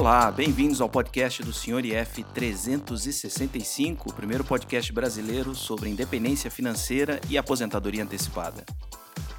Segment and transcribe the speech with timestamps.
[0.00, 1.84] Olá, bem-vindos ao podcast do Sr.
[1.84, 8.64] IF 365, o primeiro podcast brasileiro sobre independência financeira e aposentadoria antecipada.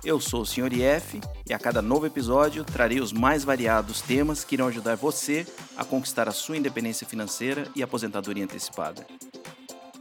[0.06, 0.72] Eu sou o Sr.
[0.72, 1.20] IF
[1.50, 5.84] e a cada novo episódio trarei os mais variados temas que irão ajudar você a
[5.84, 9.04] conquistar a sua independência financeira e aposentadoria antecipada.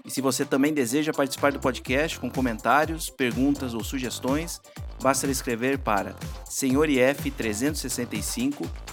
[0.05, 4.61] E se você também deseja participar do podcast com comentários, perguntas ou sugestões,
[5.01, 6.15] basta escrever para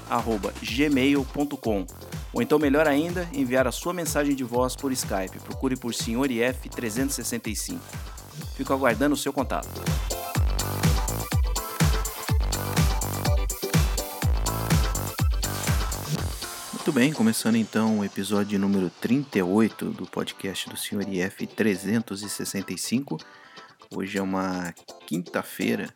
[0.09, 1.85] senhorif365@gmail.com
[2.33, 5.39] ou então melhor ainda, enviar a sua mensagem de voz por Skype.
[5.39, 7.79] Procure por senhorif365.
[8.55, 9.69] Fico aguardando o seu contato.
[16.73, 23.17] Muito bem, começando então o episódio número 38 do podcast do Senhor IF 365.
[23.93, 24.73] Hoje é uma
[25.05, 25.89] quinta-feira.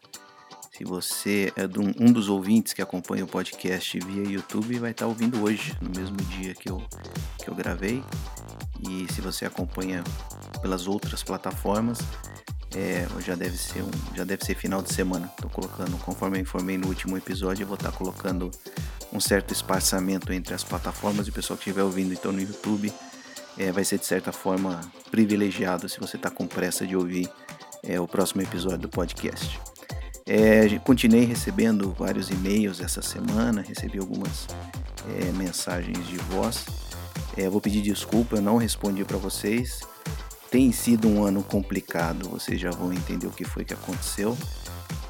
[0.71, 1.63] Se você é
[1.99, 6.15] um dos ouvintes que acompanha o podcast via YouTube, vai estar ouvindo hoje, no mesmo
[6.15, 6.81] dia que eu,
[7.37, 8.01] que eu gravei.
[8.79, 10.01] E se você acompanha
[10.61, 11.99] pelas outras plataformas,
[12.73, 15.29] é, já deve ser um, já deve ser final de semana.
[15.35, 18.49] Estou colocando, conforme eu informei no último episódio, eu vou estar colocando
[19.11, 22.93] um certo espaçamento entre as plataformas e o pessoal que estiver ouvindo então no YouTube
[23.57, 24.79] é, vai ser de certa forma
[25.11, 27.29] privilegiado se você está com pressa de ouvir
[27.83, 29.59] é, o próximo episódio do podcast.
[30.25, 34.47] É, continuei recebendo vários e-mails essa semana, recebi algumas
[35.17, 36.65] é, mensagens de voz.
[37.35, 39.81] É, vou pedir desculpa, eu não respondi para vocês.
[40.49, 44.37] Tem sido um ano complicado, vocês já vão entender o que foi que aconteceu,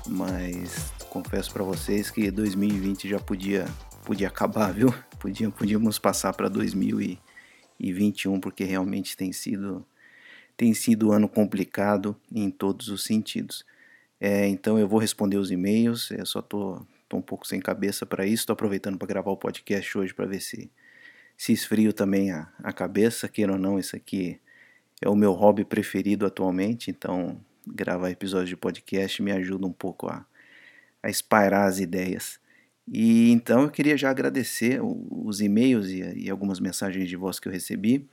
[0.07, 3.67] mas confesso para vocês que 2020 já podia,
[4.05, 4.93] podia acabar, viu?
[5.19, 9.85] Podia, podíamos passar para 2021 porque realmente tem sido
[10.55, 13.65] tem sido um ano complicado em todos os sentidos.
[14.23, 18.05] É, então eu vou responder os e-mails, eu só tô, tô um pouco sem cabeça
[18.05, 20.71] para isso, estou aproveitando para gravar o podcast hoje para ver se,
[21.35, 24.39] se esfrio também a, a cabeça, queira ou não, isso aqui
[25.01, 30.07] é o meu hobby preferido atualmente, então gravar episódios de podcast me ajuda um pouco
[30.07, 30.23] a,
[31.01, 32.39] a espairar as ideias.
[32.87, 37.47] E então eu queria já agradecer os e-mails e, e algumas mensagens de voz que
[37.47, 38.07] eu recebi.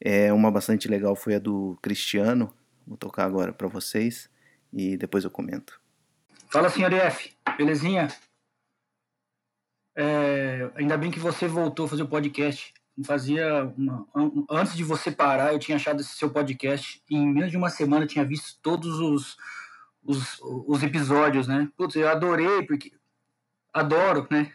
[0.00, 2.52] É, uma bastante legal foi a do Cristiano,
[2.86, 4.28] vou tocar agora para vocês
[4.74, 5.80] e depois eu comento.
[6.50, 8.08] Fala, senhor F, belezinha?
[9.96, 12.74] É, ainda bem que você voltou a fazer o podcast.
[13.04, 14.06] Fazia uma,
[14.50, 17.02] antes de você parar, eu tinha achado esse seu podcast.
[17.10, 19.36] Em menos de uma semana eu tinha visto todos os,
[20.02, 21.68] os, os episódios, né?
[21.76, 22.92] Putz, eu adorei, porque
[23.72, 24.52] adoro, né?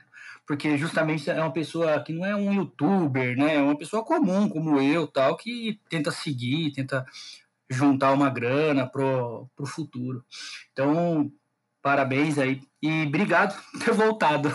[0.50, 3.58] porque justamente é uma pessoa que não é um youtuber, né?
[3.58, 7.06] É uma pessoa comum como eu, tal, que tenta seguir, tenta
[7.70, 10.24] juntar uma grana pro, pro futuro.
[10.72, 11.32] Então,
[11.82, 14.50] parabéns aí e obrigado por ter voltado.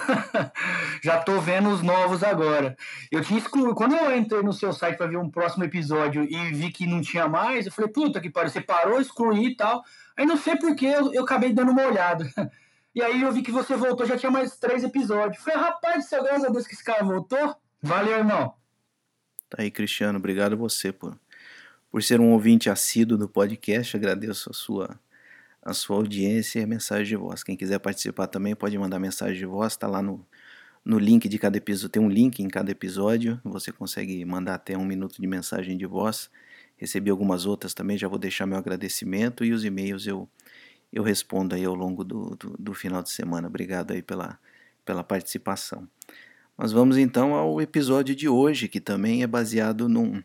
[1.02, 2.76] Já tô vendo os novos agora.
[3.10, 6.52] Eu tinha excluído, quando eu entrei no seu site para ver um próximo episódio e
[6.52, 9.82] vi que não tinha mais, eu falei, puta que pariu, você parou, excluí e tal.
[10.16, 12.28] Aí não sei porque eu, eu acabei dando uma olhada.
[12.96, 15.42] E aí eu vi que você voltou, já tinha mais três episódios.
[15.42, 17.56] Falei, rapaz céu, graças a Deus que esse cara voltou.
[17.82, 18.54] Valeu, irmão.
[19.50, 20.16] Tá aí, Cristiano.
[20.16, 21.18] Obrigado a você por,
[21.94, 23.96] por ser um ouvinte assíduo do podcast.
[23.96, 24.98] Agradeço a sua,
[25.62, 27.44] a sua audiência e a mensagem de voz.
[27.44, 29.76] Quem quiser participar também pode mandar mensagem de voz.
[29.76, 30.26] Tá lá no,
[30.84, 31.88] no link de cada episódio.
[31.90, 33.40] Tem um link em cada episódio.
[33.44, 36.28] Você consegue mandar até um minuto de mensagem de voz.
[36.76, 37.96] Recebi algumas outras também.
[37.96, 40.28] Já vou deixar meu agradecimento e os e-mails eu
[40.92, 43.46] eu respondo aí ao longo do, do, do final de semana.
[43.46, 44.36] Obrigado aí pela,
[44.84, 45.88] pela participação.
[46.56, 50.20] Mas vamos então ao episódio de hoje, que também é baseado num,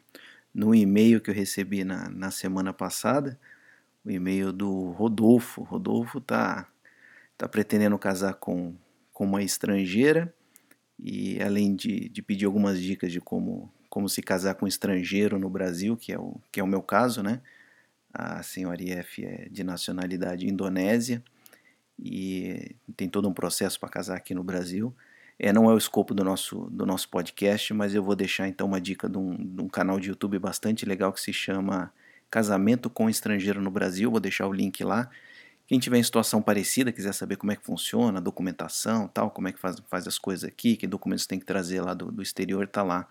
[0.54, 3.40] num e-mail que eu recebi na, na semana passada,
[4.04, 5.64] o e-mail do Rodolfo.
[5.64, 6.68] Rodolfo tá,
[7.38, 8.76] tá pretendendo casar com,
[9.14, 10.34] com uma estrangeira
[10.98, 15.40] e além de, de pedir algumas dicas de como, como se casar com um estrangeiro
[15.40, 17.42] no Brasil, que é o, que é o meu caso, né?
[18.14, 21.24] A senhora IF é de nacionalidade indonésia
[21.98, 24.96] e tem todo um processo para casar aqui no Brasil.
[25.40, 28.68] É, não é o escopo do nosso, do nosso podcast, mas eu vou deixar então
[28.68, 31.94] uma dica de um, de um canal de YouTube bastante legal que se chama
[32.30, 34.12] Casamento com Estrangeiro no Brasil.
[34.12, 35.10] Vou deixar o link lá.
[35.66, 39.54] Quem tiver em situação parecida, quiser saber como é que funciona, documentação, tal, como é
[39.54, 42.68] que faz, faz as coisas aqui, que documentos tem que trazer lá do, do exterior,
[42.68, 43.08] tá lá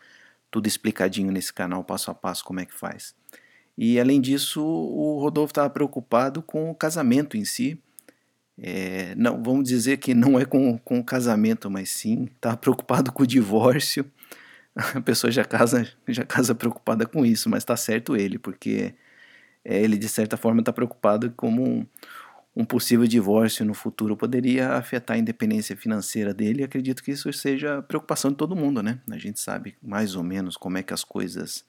[0.50, 3.14] tudo explicadinho nesse canal, passo a passo, como é que faz.
[3.76, 7.80] E além disso, o Rodolfo estava preocupado com o casamento em si.
[8.60, 13.12] É, não, vamos dizer que não é com, com o casamento, mas sim estava preocupado
[13.12, 14.04] com o divórcio.
[14.74, 18.94] A pessoa já casa, já casa preocupada com isso, mas está certo ele, porque
[19.64, 21.86] é, ele de certa forma está preocupado como um,
[22.56, 26.64] um possível divórcio no futuro poderia afetar a independência financeira dele.
[26.64, 29.00] Acredito que isso seja preocupação de todo mundo, né?
[29.10, 31.64] A gente sabe mais ou menos como é que as coisas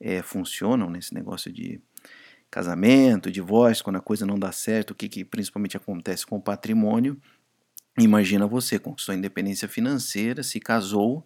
[0.00, 1.80] é, funcionam nesse negócio de
[2.50, 6.42] casamento, divórcio, quando a coisa não dá certo, o que, que principalmente acontece com o
[6.42, 7.20] patrimônio.
[7.98, 11.24] Imagina você, conquistou independência financeira, se casou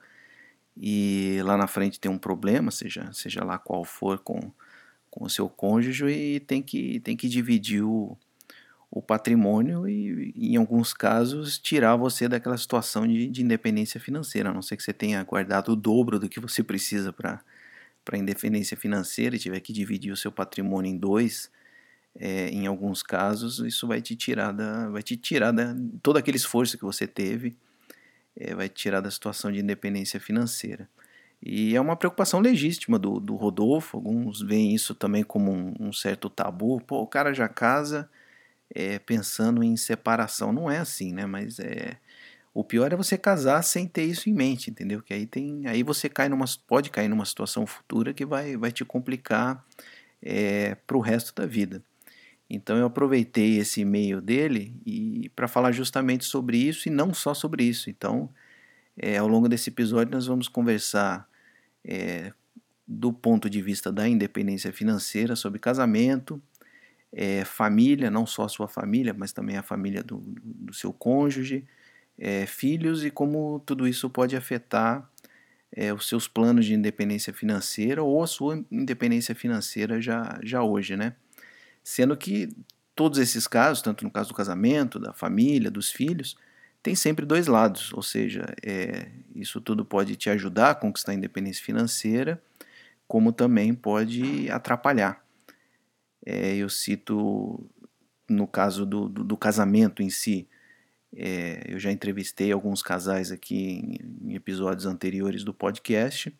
[0.76, 4.50] e lá na frente tem um problema, seja, seja lá qual for com,
[5.10, 8.16] com o seu cônjuge, e tem que, tem que dividir o,
[8.90, 14.54] o patrimônio e, em alguns casos, tirar você daquela situação de, de independência financeira, a
[14.54, 17.42] não ser que você tenha guardado o dobro do que você precisa para
[18.04, 21.50] para independência financeira e tiver que dividir o seu patrimônio em dois,
[22.14, 26.36] é, em alguns casos, isso vai te tirar da, vai te tirar da, todo aquele
[26.36, 27.56] esforço que você teve,
[28.36, 30.88] é, vai te tirar da situação de independência financeira.
[31.42, 35.92] E é uma preocupação legítima do, do Rodolfo, alguns veem isso também como um, um
[35.92, 38.08] certo tabu, pô, o cara já casa
[38.74, 41.96] é, pensando em separação, não é assim, né, mas é
[42.54, 45.02] o pior é você casar sem ter isso em mente, entendeu?
[45.02, 48.70] Que aí tem, aí você cai numa, pode cair numa situação futura que vai, vai
[48.70, 49.64] te complicar
[50.20, 51.82] é, para o resto da vida.
[52.50, 57.32] Então eu aproveitei esse e-mail dele e para falar justamente sobre isso e não só
[57.32, 57.88] sobre isso.
[57.88, 58.28] Então,
[58.98, 61.26] é, ao longo desse episódio nós vamos conversar
[61.82, 62.32] é,
[62.86, 66.42] do ponto de vista da independência financeira sobre casamento,
[67.44, 71.66] família, não só a sua família, mas também a família do, do seu cônjuge
[72.18, 75.08] é, filhos e como tudo isso pode afetar
[75.74, 80.96] é, os seus planos de independência financeira ou a sua independência financeira já, já hoje,
[80.96, 81.14] né?
[81.82, 82.48] Sendo que
[82.94, 86.36] todos esses casos, tanto no caso do casamento, da família, dos filhos,
[86.82, 91.14] tem sempre dois lados, ou seja, é, isso tudo pode te ajudar a conquistar a
[91.14, 92.42] independência financeira,
[93.06, 95.24] como também pode atrapalhar.
[96.24, 97.64] É, eu cito
[98.28, 100.48] no caso do, do, do casamento em si,
[101.14, 106.34] é, eu já entrevistei alguns casais aqui em, em, episódios anteriores do podcast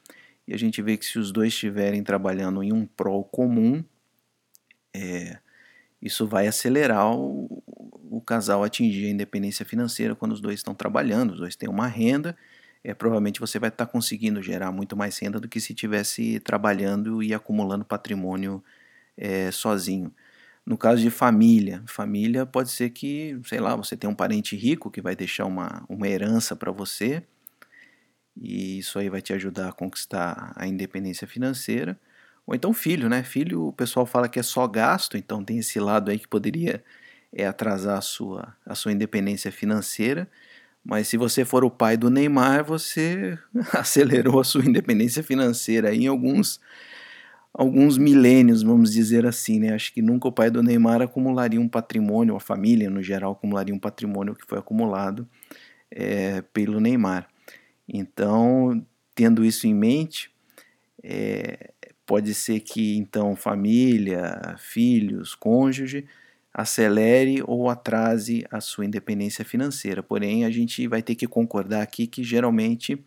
[0.47, 3.85] e a gente vê que se os dois estiverem trabalhando em um prol comum,
[4.95, 5.39] é,
[6.01, 7.63] isso vai acelerar o,
[8.11, 11.87] o, casal atingir a independência financeira quando os dois estão trabalhando, os dois têm uma
[11.87, 12.37] renda,
[12.83, 17.23] é, provavelmente você vai estar conseguindo gerar muito mais renda do que se estivesse trabalhando
[17.23, 18.63] e acumulando patrimônio
[19.17, 20.13] é, sozinho.
[20.65, 24.91] No caso de família, família pode ser que, sei lá, você tem um parente rico
[24.91, 27.25] que vai deixar uma, uma herança para você,
[28.37, 31.99] e isso aí vai te ajudar a conquistar a independência financeira.
[32.47, 33.23] Ou então filho, né?
[33.23, 36.83] Filho, o pessoal fala que é só gasto, então tem esse lado aí que poderia
[37.33, 40.29] é, atrasar a sua, a sua independência financeira.
[40.85, 43.39] Mas se você for o pai do Neymar, você
[43.75, 46.61] acelerou a sua independência financeira em alguns
[47.53, 49.75] alguns milênios, vamos dizer assim, né?
[49.75, 53.75] Acho que nunca o pai do Neymar acumularia um patrimônio, a família no geral acumularia
[53.75, 55.29] um patrimônio que foi acumulado
[55.91, 57.29] é, pelo Neymar.
[57.89, 58.85] Então,
[59.15, 60.31] tendo isso em mente,
[61.03, 61.73] é,
[62.07, 66.07] pode ser que então família, filhos, cônjuge
[66.55, 70.03] acelere ou atrase a sua independência financeira.
[70.03, 73.03] Porém, a gente vai ter que concordar aqui que geralmente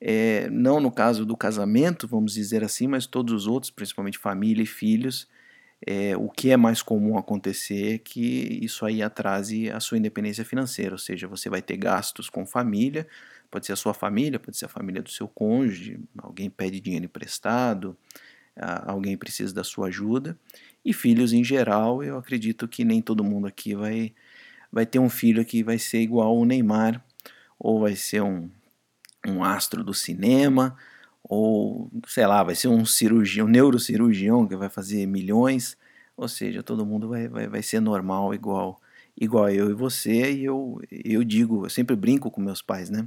[0.00, 4.62] é, não no caso do casamento, vamos dizer assim, mas todos os outros, principalmente família
[4.62, 5.28] e filhos,
[5.86, 10.44] é, o que é mais comum acontecer é que isso aí atrase a sua independência
[10.44, 13.06] financeira, ou seja, você vai ter gastos com família,
[13.50, 17.06] pode ser a sua família, pode ser a família do seu cônjuge, alguém pede dinheiro
[17.06, 17.96] emprestado,
[18.56, 20.38] alguém precisa da sua ajuda,
[20.84, 24.12] e filhos em geral, eu acredito que nem todo mundo aqui vai,
[24.70, 27.02] vai ter um filho que vai ser igual o Neymar,
[27.58, 28.50] ou vai ser um,
[29.26, 30.76] um astro do cinema,
[31.22, 35.76] ou sei lá, vai ser um cirurgião, um neurocirurgião que vai fazer milhões,
[36.16, 38.80] ou seja, todo mundo vai, vai, vai ser normal igual
[39.20, 43.06] igual eu e você, e eu, eu digo, eu sempre brinco com meus pais, né?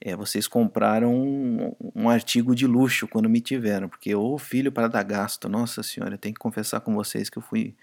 [0.00, 4.86] É, vocês compraram um, um artigo de luxo quando me tiveram, porque o filho para
[4.86, 7.74] dar gasto, nossa senhora, eu tenho que confessar com vocês que eu fui,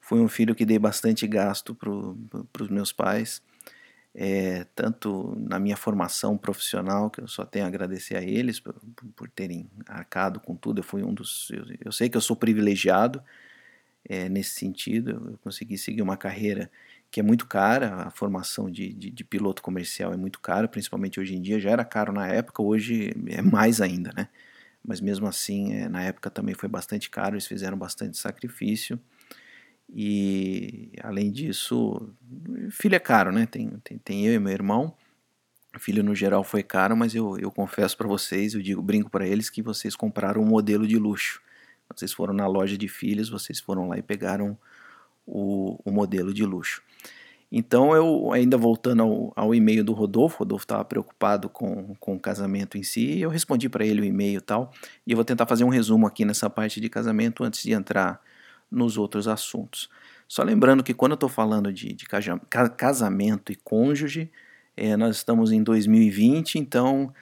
[0.00, 3.42] fui um filho que dei bastante gasto para os meus pais
[4.14, 8.74] é, tanto na minha formação profissional, que eu só tenho a agradecer a eles por,
[9.14, 10.80] por terem arcado com tudo.
[10.80, 11.50] Eu fui um dos.
[11.50, 13.22] Eu, eu sei que eu sou privilegiado
[14.08, 16.70] é, nesse sentido, eu consegui seguir uma carreira
[17.10, 21.18] que é muito cara, a formação de, de, de, piloto comercial é muito cara, principalmente
[21.18, 24.28] hoje em dia, já era caro na época, hoje é mais ainda, né?
[24.82, 28.98] Mas mesmo assim, é, na época também foi bastante caro, eles fizeram bastante sacrifício.
[29.92, 32.14] E além disso,
[32.70, 33.46] filho é caro, né?
[33.46, 34.94] Tem, tem, tem eu e meu irmão.
[35.78, 39.26] Filho no geral foi caro, mas eu, eu confesso para vocês, eu digo, brinco para
[39.26, 41.40] eles que vocês compraram um modelo de luxo.
[41.94, 44.58] Vocês foram na loja de filhos, vocês foram lá e pegaram
[45.26, 46.82] o, o modelo de luxo.
[47.52, 52.20] Então, eu ainda voltando ao, ao e-mail do Rodolfo, Rodolfo estava preocupado com, com o
[52.20, 54.72] casamento em si, eu respondi para ele o e-mail e tal,
[55.04, 58.20] e eu vou tentar fazer um resumo aqui nessa parte de casamento antes de entrar
[58.70, 59.90] nos outros assuntos.
[60.30, 62.06] Só lembrando que quando eu estou falando de, de,
[62.76, 64.30] casamento e cônjuge,
[64.76, 67.12] é, nós estamos em 2020, então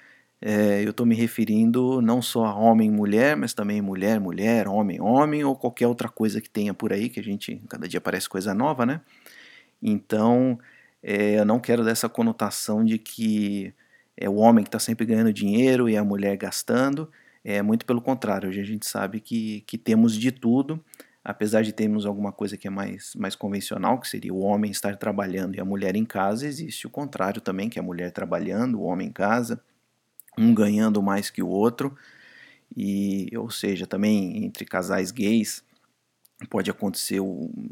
[0.43, 4.69] é, eu estou me referindo não só a homem e mulher, mas também mulher, mulher,
[4.69, 7.97] homem, homem, ou qualquer outra coisa que tenha por aí, que a gente, cada dia
[7.97, 9.01] aparece coisa nova, né?
[9.81, 10.59] Então,
[11.03, 13.73] é, eu não quero dessa conotação de que
[14.19, 17.11] é o homem que está sempre ganhando dinheiro e a mulher gastando.
[17.43, 20.85] É muito pelo contrário, hoje a gente sabe que, que temos de tudo,
[21.29, 24.97] apesar de termos alguma coisa que é mais, mais convencional, que seria o homem estar
[24.97, 28.81] trabalhando e a mulher em casa, existe o contrário também, que é a mulher trabalhando,
[28.81, 29.61] o homem em casa,
[30.39, 31.95] um ganhando mais que o outro,
[32.75, 35.63] e ou seja, também entre casais gays
[36.49, 37.21] pode acontecer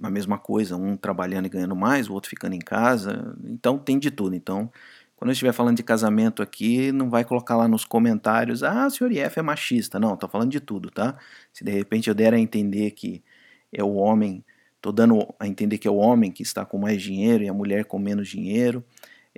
[0.03, 3.99] a mesma coisa, um trabalhando e ganhando mais, o outro ficando em casa, então tem
[3.99, 4.37] de tudo.
[4.37, 4.71] Então,
[5.17, 8.91] quando eu estiver falando de casamento aqui, não vai colocar lá nos comentários, ah, o
[8.91, 9.99] senhor IF é machista.
[9.99, 11.17] Não, tô falando de tudo, tá?
[11.55, 13.25] Se de repente eu der a entender que
[13.77, 14.43] é o homem,
[14.81, 17.53] tô dando a entender que é o homem que está com mais dinheiro e a
[17.53, 18.83] mulher com menos dinheiro,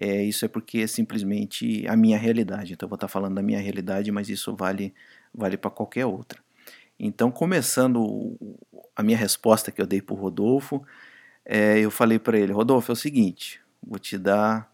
[0.01, 2.73] é, isso é porque é simplesmente a minha realidade.
[2.73, 4.95] Então eu vou estar falando da minha realidade, mas isso vale,
[5.35, 6.41] vale para qualquer outra.
[7.01, 8.37] Então, começando
[8.95, 10.85] a minha resposta que eu dei para o Rodolfo,
[11.45, 14.71] é, eu falei para ele, Rodolfo, é o seguinte, vou te dar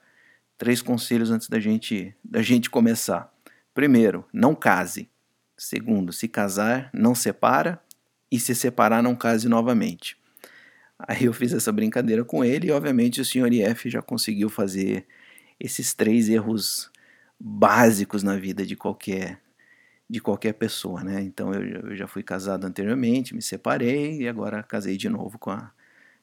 [0.59, 3.33] três conselhos antes da gente, da gente começar.
[3.75, 5.09] Primeiro, não case.
[5.57, 7.81] Segundo, se casar, não separa.
[8.35, 10.17] E se separar, não case novamente.
[10.99, 15.07] Aí eu fiz essa brincadeira com ele e, obviamente, o senhor IF já conseguiu fazer
[15.61, 16.91] esses três erros
[17.39, 19.41] básicos na vida de qualquer
[20.11, 21.23] de qualquer pessoa, né?
[21.23, 25.51] Então eu, eu, já fui casado anteriormente, me separei e agora casei de novo com
[25.51, 25.71] a,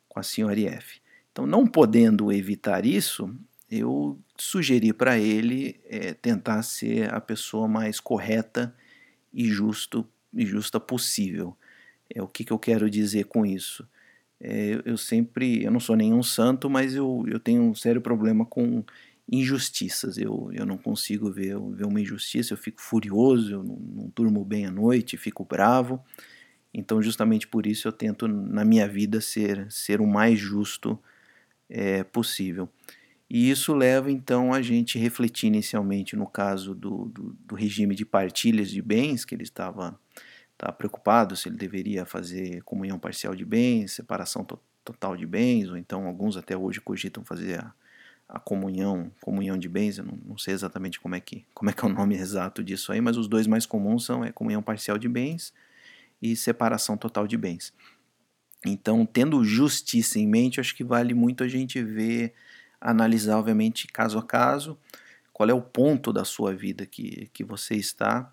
[0.09, 1.01] com a senhora IF.
[1.31, 3.33] Então, não podendo evitar isso,
[3.69, 8.75] eu sugeri para ele é, tentar ser a pessoa mais correta
[9.33, 11.57] e, justo, e justa possível.
[12.13, 13.87] É, o que, que eu quero dizer com isso?
[14.39, 18.45] É, eu sempre, eu não sou nenhum santo, mas eu, eu tenho um sério problema
[18.45, 18.83] com
[19.31, 20.17] injustiças.
[20.17, 24.43] Eu, eu não consigo ver, ver uma injustiça, eu fico furioso, eu não, não durmo
[24.43, 26.03] bem à noite, fico bravo.
[26.73, 30.99] Então, justamente por isso, eu tento na minha vida ser, ser o mais justo
[31.69, 32.69] é, possível.
[33.29, 38.05] E isso leva então a gente refletir inicialmente no caso do, do, do regime de
[38.05, 39.97] partilhas de bens, que ele estava,
[40.61, 45.69] estava preocupado se ele deveria fazer comunhão parcial de bens, separação to total de bens,
[45.69, 47.71] ou então alguns até hoje cogitam fazer a,
[48.27, 51.73] a comunhão, comunhão de bens, eu não, não, sei exatamente como é que como é
[51.73, 54.61] que é o nome exato disso aí, mas os dois mais comuns são é comunhão
[54.61, 55.53] parcial de bens
[56.21, 57.73] e separação total de bens.
[58.65, 62.33] Então, tendo justiça em mente, acho que vale muito a gente ver,
[62.79, 64.77] analisar, obviamente, caso a caso,
[65.33, 68.31] qual é o ponto da sua vida que, que você está,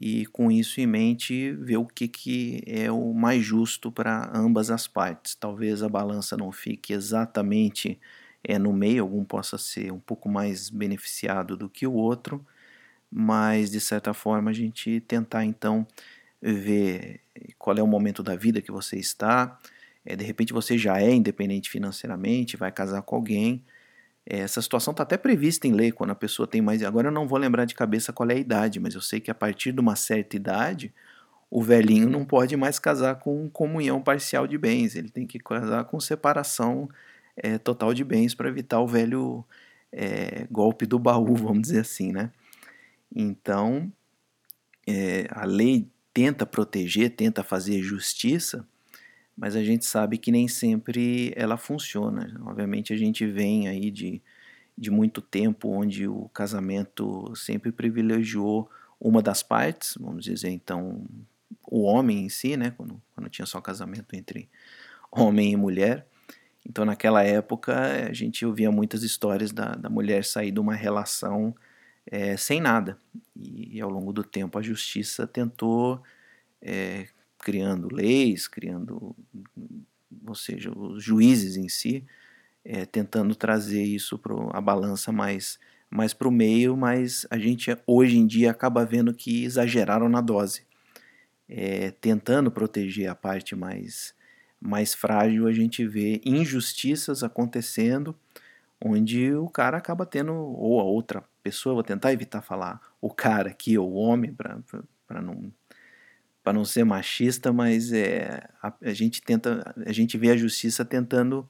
[0.00, 4.70] e com isso em mente, ver o que, que é o mais justo para ambas
[4.70, 5.34] as partes.
[5.34, 8.00] Talvez a balança não fique exatamente
[8.42, 12.44] é, no meio, algum possa ser um pouco mais beneficiado do que o outro,
[13.10, 15.86] mas de certa forma a gente tentar então
[16.42, 17.20] ver
[17.58, 19.58] qual é o momento da vida que você está.
[20.04, 23.64] É, de repente você já é independente financeiramente, vai casar com alguém.
[24.26, 26.82] É, essa situação está até prevista em lei quando a pessoa tem mais.
[26.82, 29.30] Agora eu não vou lembrar de cabeça qual é a idade, mas eu sei que
[29.30, 30.92] a partir de uma certa idade
[31.50, 35.84] o velhinho não pode mais casar com comunhão parcial de bens, ele tem que casar
[35.84, 36.88] com separação
[37.36, 39.44] é, total de bens para evitar o velho
[39.92, 42.32] é, golpe do baú, vamos dizer assim, né?
[43.14, 43.92] Então,
[44.84, 48.66] é, a lei tenta proteger, tenta fazer justiça,
[49.36, 52.40] mas a gente sabe que nem sempre ela funciona.
[52.44, 54.22] Obviamente a gente vem aí de,
[54.76, 61.04] de muito tempo onde o casamento sempre privilegiou uma das partes, vamos dizer então
[61.66, 64.48] o homem em si, né, quando, quando tinha só casamento entre
[65.10, 66.06] homem e mulher,
[66.66, 71.54] então, naquela época, a gente ouvia muitas histórias da, da mulher sair de uma relação
[72.06, 72.96] é, sem nada.
[73.36, 76.02] E, e, ao longo do tempo, a justiça tentou,
[76.62, 77.06] é,
[77.44, 79.14] criando leis, criando,
[80.26, 82.02] ou seja, os juízes em si,
[82.64, 85.58] é, tentando trazer isso para a balança mais,
[85.90, 90.22] mais para o meio, mas a gente hoje em dia acaba vendo que exageraram na
[90.22, 90.62] dose,
[92.00, 94.14] tentando proteger a parte mais
[94.64, 98.16] mais frágil, a gente vê injustiças acontecendo,
[98.82, 103.50] onde o cara acaba tendo, ou a outra pessoa, vou tentar evitar falar o cara
[103.50, 105.52] aqui, ou o homem, para não,
[106.44, 110.84] para não ser machista, mas é, a, a, gente tenta, a gente vê a justiça
[110.84, 111.48] tentando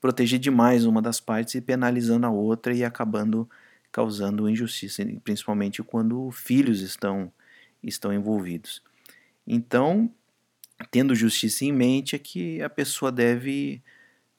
[0.00, 3.48] proteger demais uma das partes e penalizando a outra e acabando
[3.92, 7.30] causando injustiça, principalmente quando filhos estão
[7.82, 8.82] estão envolvidos.
[9.46, 10.10] Então,
[10.90, 13.82] tendo justiça em mente, é que a pessoa deve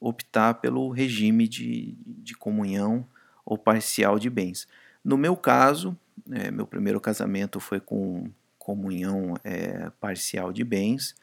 [0.00, 3.06] optar pelo regime de, de comunhão
[3.44, 4.66] ou parcial de bens.
[5.04, 5.96] No meu caso,
[6.30, 8.30] é, meu primeiro casamento foi com
[8.62, 11.14] comunhão é, parcial de bens.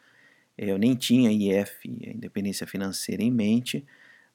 [0.56, 3.84] Eu nem tinha IF, independência financeira, em mente,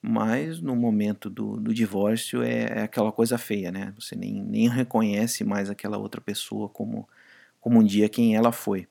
[0.02, 3.94] mas no momento do, do divórcio é, é, aquela coisa feia, né?
[4.00, 7.08] Você nem, nem reconhece mais aquela outra pessoa como,
[7.62, 8.88] como um dia quem ela foi.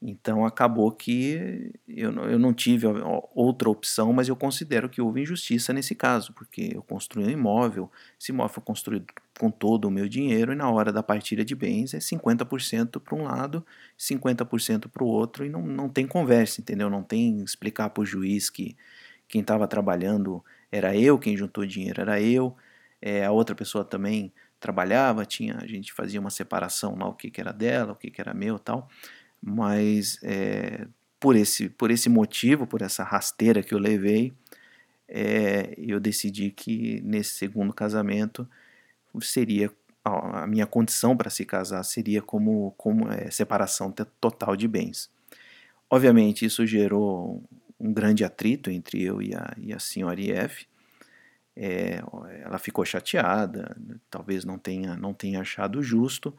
[0.00, 2.86] Então acabou que eu, eu não tive
[3.34, 7.90] outra opção, mas eu considero que houve injustiça nesse caso, porque eu construí um imóvel,
[8.20, 9.06] esse imóvel foi construído
[9.38, 13.14] com todo o meu dinheiro e na hora da partilha de bens é 50% para
[13.14, 13.64] um lado,
[13.98, 16.90] 50% para o outro e não, não tem conversa, entendeu?
[16.90, 18.76] Não tem explicar para o juiz que
[19.26, 22.54] quem estava trabalhando era eu, quem juntou dinheiro era eu,
[23.00, 27.30] é, a outra pessoa também trabalhava, tinha a gente fazia uma separação lá, o que,
[27.30, 28.88] que era dela, o que, que era meu tal
[29.42, 30.86] mas é,
[31.20, 34.32] por, esse, por esse motivo, por essa rasteira que eu levei,
[35.08, 38.48] é, eu decidi que nesse segundo casamento
[39.20, 39.70] seria
[40.04, 45.10] a minha condição para se casar seria como, como é, separação total de bens.
[45.90, 47.42] Obviamente isso gerou
[47.78, 50.66] um grande atrito entre eu e a, e a senhora IF.
[51.56, 52.00] É,
[52.42, 53.76] ela ficou chateada,
[54.10, 56.36] talvez não tenha, não tenha achado justo,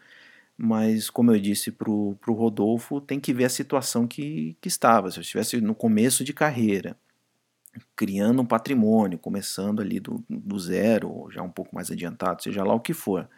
[0.58, 5.12] mas como eu disse para o Rodolfo, tem que ver a situação que, que estava.
[5.12, 6.98] Se eu estivesse no começo de carreira,
[7.96, 12.64] criando um patrimônio, começando ali do, do zero, ou já um pouco mais adiantado, seja
[12.64, 13.30] lá o que for,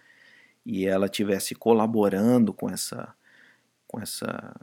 [0.66, 3.14] e ela estivesse colaborando com essa,
[3.86, 4.56] com essa,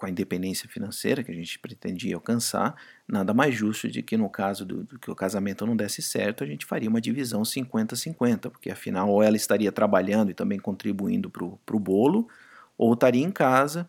[0.00, 2.74] com a independência financeira que a gente pretendia alcançar,
[3.06, 6.42] nada mais justo de que no caso do, do que o casamento não desse certo,
[6.42, 11.28] a gente faria uma divisão 50-50, porque afinal ou ela estaria trabalhando e também contribuindo
[11.30, 12.26] para o bolo,
[12.78, 13.88] ou estaria em casa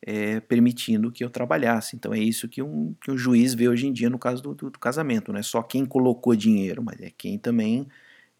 [0.00, 1.94] é, permitindo que eu trabalhasse.
[1.94, 4.54] Então é isso que um, que um juiz vê hoje em dia no caso do,
[4.54, 7.86] do, do casamento, não é só quem colocou dinheiro, mas é quem também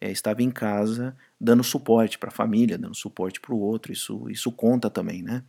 [0.01, 4.29] é, estava em casa dando suporte para a família, dando suporte para o outro, isso,
[4.31, 5.44] isso conta também, né?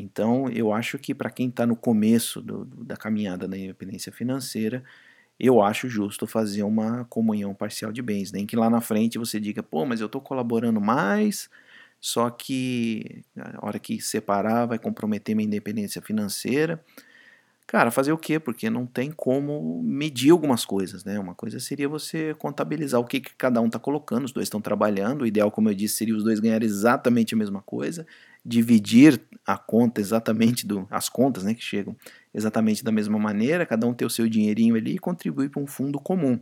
[0.00, 4.84] Então, eu acho que para quem está no começo do, da caminhada da independência financeira,
[5.40, 8.30] eu acho justo fazer uma comunhão parcial de bens.
[8.30, 11.50] Nem que lá na frente você diga, pô, mas eu estou colaborando mais,
[12.00, 16.80] só que a hora que separar vai comprometer minha independência financeira.
[17.66, 18.38] Cara, fazer o quê?
[18.38, 21.18] Porque não tem como medir algumas coisas, né?
[21.18, 24.60] Uma coisa seria você contabilizar o que, que cada um está colocando, os dois estão
[24.60, 25.22] trabalhando.
[25.22, 28.06] O ideal, como eu disse, seria os dois ganharem exatamente a mesma coisa,
[28.44, 31.96] dividir a conta exatamente do, as contas, né, que chegam
[32.34, 35.66] exatamente da mesma maneira, cada um ter o seu dinheirinho ali e contribuir para um
[35.66, 36.38] fundo comum.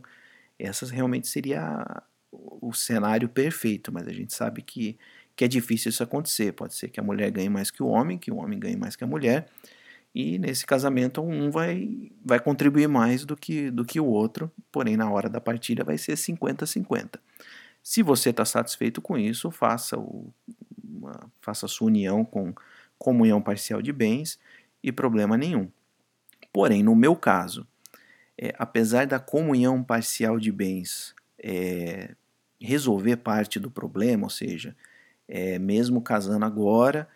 [0.59, 4.97] Essa realmente seria o cenário perfeito, mas a gente sabe que,
[5.35, 6.51] que é difícil isso acontecer.
[6.53, 8.95] Pode ser que a mulher ganhe mais que o homem, que o homem ganhe mais
[8.95, 9.47] que a mulher
[10.19, 14.97] e nesse casamento um vai, vai contribuir mais do que, do que o outro, porém
[14.97, 17.19] na hora da partilha vai ser 50-50.
[17.83, 20.33] Se você está satisfeito com isso, faça, o,
[20.87, 22.53] uma, faça sua união com
[22.97, 24.39] comunhão parcial de bens
[24.83, 25.69] e problema nenhum.
[26.51, 27.67] Porém, no meu caso,
[28.37, 32.15] é, apesar da comunhão parcial de bens é,
[32.59, 34.75] resolver parte do problema, ou seja,
[35.27, 37.07] é, mesmo casando agora,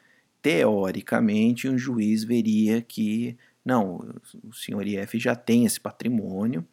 [0.42, 6.66] teoricamente, um juiz veria que, não, o senhor IF já tem esse patrimônio,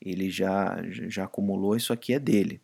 [0.00, 2.60] ele já, já acumulou, isso aqui é dele.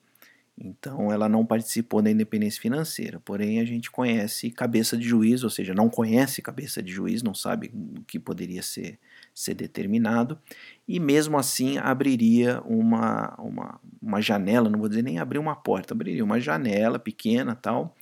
[0.64, 3.20] Então, ela não participou da independência financeira.
[3.24, 7.34] Porém, a gente conhece cabeça de juiz, ou seja, não conhece cabeça de juiz, não
[7.34, 8.96] sabe o que poderia ser,
[9.34, 10.38] ser determinado,
[10.86, 15.94] e mesmo assim abriria uma, uma, uma janela, não vou dizer nem abrir uma porta,
[15.94, 17.96] abriria uma janela pequena tal,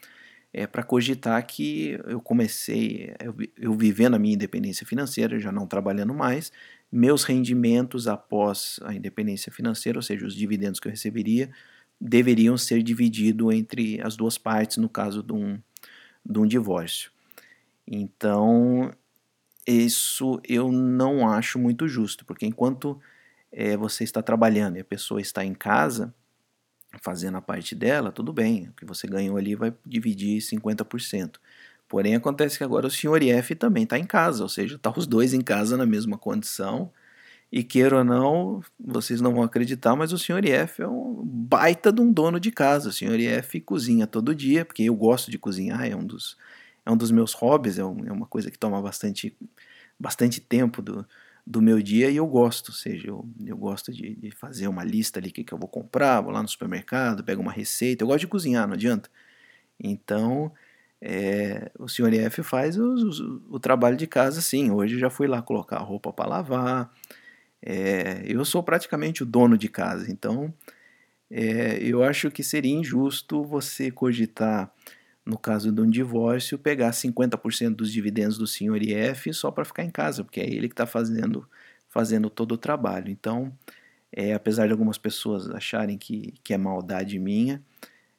[0.52, 5.66] é, para cogitar que eu comecei, eu, eu vivendo a minha independência financeira, já não
[5.66, 6.52] trabalhando mais,
[6.92, 11.50] meus rendimentos após a independência financeira, ou seja, os dividendos que eu receberia,
[12.00, 15.60] deveriam ser divididos entre as duas partes no caso de um,
[16.24, 17.10] de um divórcio.
[17.86, 18.90] Então,
[19.66, 22.98] isso eu não acho muito justo, porque enquanto
[23.52, 26.14] é, você está trabalhando e a pessoa está em casa,
[27.02, 31.38] fazendo a parte dela, tudo bem, o que você ganhou ali vai dividir 50%.
[31.88, 35.06] Porém, acontece que agora o senhor IF também está em casa, ou seja, está os
[35.06, 36.92] dois em casa na mesma condição.
[37.52, 41.92] E queira ou não, vocês não vão acreditar, mas o senhor IF é um baita
[41.92, 42.90] de um dono de casa.
[42.90, 46.36] O senhor IF cozinha todo dia, porque eu gosto de cozinhar, é um dos,
[46.86, 49.36] é um dos meus hobbies, é, um, é uma coisa que toma bastante,
[49.98, 51.04] bastante tempo do,
[51.44, 54.84] do meu dia e eu gosto, ou seja, eu, eu gosto de, de fazer uma
[54.84, 58.08] lista ali que, que eu vou comprar, vou lá no supermercado, pego uma receita, eu
[58.08, 59.10] gosto de cozinhar, não adianta.
[59.82, 60.52] Então,
[61.00, 64.70] é, o senhor IF faz o, o, o, trabalho de casa sim.
[64.70, 66.92] Hoje já fui lá colocar a roupa para lavar.
[67.62, 70.52] É, eu sou praticamente o dono de casa, então
[71.30, 74.72] é, eu acho que seria injusto você cogitar,
[75.24, 79.84] no caso de um divórcio, pegar 50% dos dividendos do senhor IF só para ficar
[79.84, 81.48] em casa, porque é ele que está fazendo,
[81.88, 83.10] fazendo todo o trabalho.
[83.10, 83.52] Então,
[84.12, 87.62] é, apesar de algumas pessoas acharem que, que é maldade minha,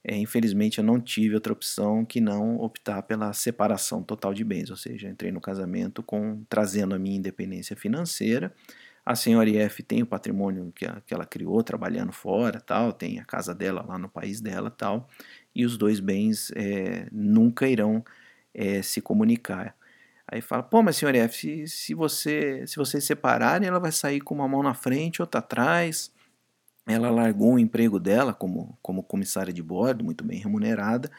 [0.03, 4.69] é, infelizmente eu não tive outra opção que não optar pela separação total de bens,
[4.69, 8.53] ou seja, entrei no casamento com trazendo a minha independência financeira.
[9.05, 13.19] A senhora IF tem o patrimônio que, a, que ela criou trabalhando fora, tal, tem
[13.19, 15.09] a casa dela lá no país dela, tal,
[15.55, 18.03] e os dois bens é, nunca irão
[18.53, 19.75] é, se comunicar.
[20.27, 24.21] Aí fala, pô, mas senhor F, se, se, você, se vocês separarem, ela vai sair
[24.21, 26.11] com uma mão na frente, outra atrás,
[26.87, 31.11] ela largou o emprego dela como, como comissária de bordo, muito bem remunerada,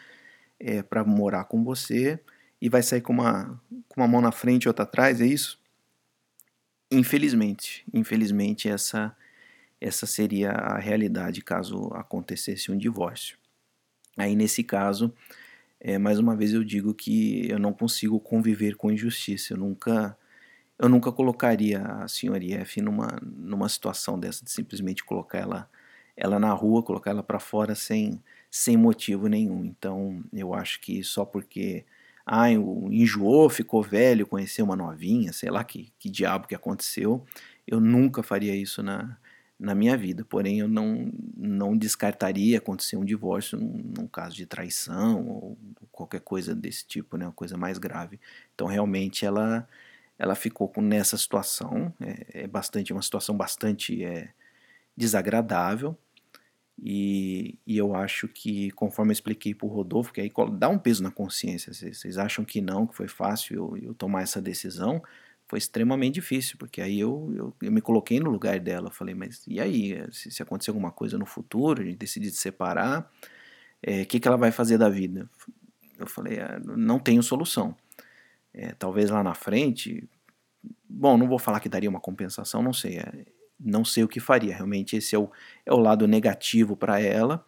[0.61, 2.21] é, para morar com você
[2.61, 5.62] e vai sair com uma, com uma mão na frente e outra atrás, é isso?
[6.93, 9.17] Infelizmente, infelizmente essa,
[9.81, 13.39] essa seria a realidade caso acontecesse um divórcio.
[14.19, 15.15] Aí nesse caso,
[15.81, 20.19] é, mais uma vez eu digo que eu não consigo conviver com injustiça, eu nunca
[20.79, 25.71] eu nunca colocaria a senhora IF numa, numa situação dessa, de simplesmente colocar ela,
[26.17, 29.65] ela na rua, colocar ela para fora sem, sem motivo nenhum.
[29.65, 31.85] Então, eu acho que só porque
[32.27, 37.25] ah, enjoou, ficou velho, conheceu uma novinha, sei lá que, que diabo que aconteceu,
[37.67, 39.17] eu nunca faria isso na,
[39.59, 40.25] na minha vida.
[40.25, 45.59] Porém, eu não, não descartaria acontecer um divórcio num, num, caso de traição ou
[45.91, 48.21] qualquer coisa desse tipo, né, uma coisa mais grave.
[48.55, 49.69] Então, realmente, ela
[50.19, 54.33] ela ficou com, nessa situação, é, é bastante uma situação bastante é,
[54.97, 55.99] desagradável,
[56.85, 60.79] e, e, eu acho que, conforme eu expliquei para o Rodolfo, que aí dá um
[60.79, 64.43] peso na consciência, vocês, vocês acham que não, que foi fácil eu, eu, tomar essa
[64.43, 65.01] decisão,
[65.47, 69.15] foi extremamente difícil, porque aí eu, eu, eu me coloquei no lugar dela, eu falei,
[69.15, 73.03] mas e aí, se, se acontecer alguma coisa no futuro, a gente decidir se separar,
[73.03, 73.07] o
[73.81, 75.31] é, que, que ela vai fazer da vida?
[75.97, 77.77] Eu falei, ah, não tenho solução.
[78.53, 80.09] É, talvez lá na frente,
[80.89, 83.25] bom, não vou falar que daria uma compensação, não sei, é,
[83.65, 84.55] não sei o que faria.
[84.55, 85.31] Realmente esse é o,
[85.65, 87.45] é o lado negativo para ela.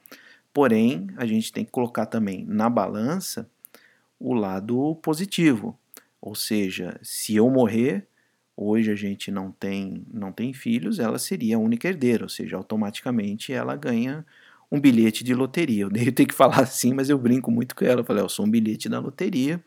[0.53, 3.49] Porém, a gente tem que colocar também na balança
[4.19, 5.79] o lado positivo.
[6.21, 8.07] Ou seja, se eu morrer,
[8.57, 12.57] hoje a gente não tem, não tem filhos, ela seria a única herdeira, ou seja,
[12.57, 14.25] automaticamente ela ganha
[14.71, 15.85] um bilhete de loteria.
[15.85, 18.01] Eu tenho que falar assim, mas eu brinco muito com ela.
[18.01, 19.63] Eu falei, eu sou um bilhete da loteria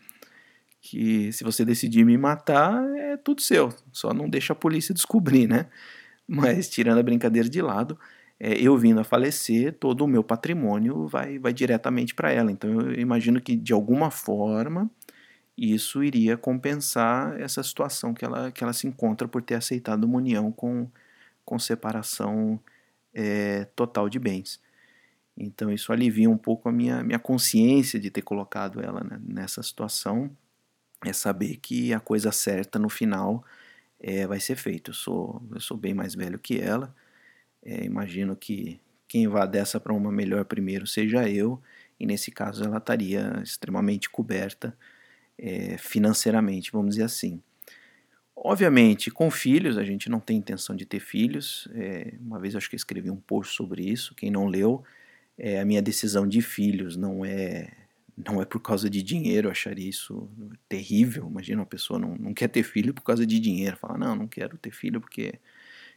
[0.82, 5.48] que se você decidir me matar, é tudo seu, só não deixa a polícia descobrir,
[5.48, 5.68] né?
[6.28, 7.98] Mas tirando a brincadeira de lado,
[8.40, 12.52] é, eu vindo a falecer, todo o meu patrimônio vai, vai diretamente para ela.
[12.52, 14.90] Então eu imagino que de alguma forma
[15.58, 20.18] isso iria compensar essa situação que ela, que ela se encontra por ter aceitado uma
[20.18, 20.88] união com,
[21.44, 22.60] com separação
[23.14, 24.62] é, total de bens.
[25.36, 29.64] Então isso alivia um pouco a minha, minha consciência de ter colocado ela né, nessa
[29.64, 30.32] situação
[31.06, 33.44] é saber que a coisa certa no final
[34.00, 34.92] é, vai ser feita.
[34.92, 36.96] Eu sou, eu sou bem mais velho que ela,
[37.64, 41.62] é, imagino que quem vá dessa para uma melhor primeiro seja eu,
[42.00, 44.78] e nesse caso ela estaria extremamente coberta
[45.38, 47.42] é, financeiramente, vamos dizer assim.
[48.36, 51.68] Obviamente, com filhos, a gente não tem intenção de ter filhos.
[51.74, 54.14] É, uma vez acho que escrevi um post sobre isso.
[54.14, 54.84] Quem não leu,
[55.38, 57.72] é, a minha decisão de filhos não é
[58.18, 60.28] não é por causa de dinheiro, eu acharia isso
[60.68, 61.28] terrível.
[61.30, 64.28] Imagina uma pessoa não, não quer ter filho por causa de dinheiro, fala, não, não
[64.28, 65.40] quero ter filho porque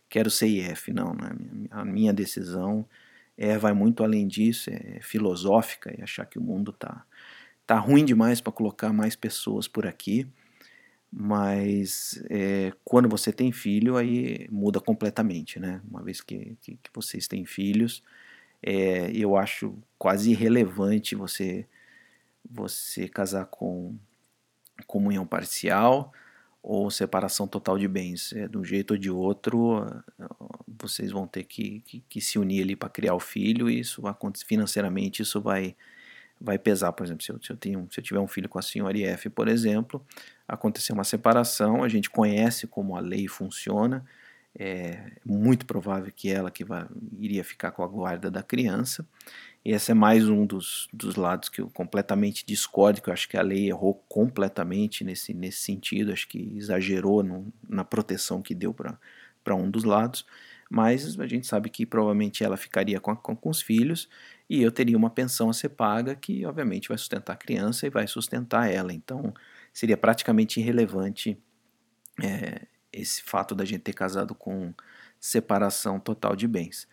[0.09, 0.93] quero ser IF.
[0.93, 1.31] Não, né?
[1.71, 2.87] a minha decisão
[3.39, 7.05] é, vai muito além disso, é filosófica e achar que o mundo tá,
[7.67, 10.27] tá ruim demais para colocar mais pessoas por aqui.
[11.13, 15.81] Mas é, quando você tem filho, aí muda completamente, né?
[15.91, 18.03] Uma vez que, que, que vocês têm filhos,
[18.63, 21.67] é, eu acho quase irrelevante você
[22.48, 23.96] você casar com
[24.87, 26.12] comunhão parcial
[26.62, 28.33] ou separação total de bens.
[28.33, 29.87] É, de um jeito ou de outro,
[30.66, 34.03] vocês vão ter que, que, que se unir ali para criar o filho e isso
[34.46, 35.76] financeiramente isso vai
[36.40, 38.59] vai pesar, por exemplo, se eu, se eu, tenho, se eu tiver um filho com
[38.59, 40.03] a senhora IF, por exemplo,
[40.48, 44.03] acontecer uma separação, a gente conhece como a lei funciona,
[44.59, 46.87] é muito provável que ela que vai,
[47.18, 49.07] iria ficar com a guarda da criança,
[49.64, 53.29] E esse é mais um dos, dos lados que eu completamente discordo, que eu acho
[53.29, 58.55] que a lei errou completamente nesse, nesse sentido, acho que exagerou no, na proteção que
[58.55, 60.25] deu para um dos lados,
[60.70, 64.09] mas a gente sabe que provavelmente ela ficaria com, com, com os filhos
[64.49, 67.90] e eu teria uma pensão a ser paga que obviamente vai sustentar a criança e
[67.90, 69.35] vai sustentar ela, então
[69.75, 71.37] seria praticamente irrelevante
[72.23, 74.73] é, esse fato da gente ter casado com
[75.18, 76.88] separação total de bens.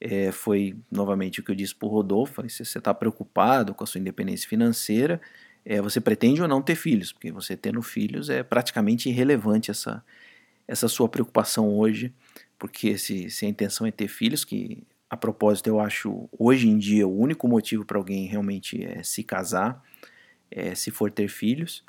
[0.00, 3.84] É, foi novamente o que eu disse para o Rodolfo: se você está preocupado com
[3.84, 5.20] a sua independência financeira,
[5.64, 10.04] é, você pretende ou não ter filhos, porque você tendo filhos é praticamente irrelevante essa,
[10.68, 12.14] essa sua preocupação hoje,
[12.58, 16.78] porque se, se a intenção é ter filhos, que a propósito eu acho hoje em
[16.78, 19.82] dia o único motivo para alguém realmente é se casar,
[20.50, 21.84] é se for ter filhos.